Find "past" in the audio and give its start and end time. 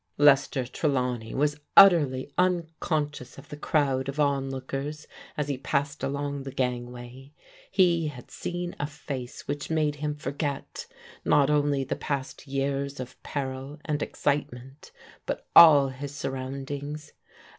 11.95-12.47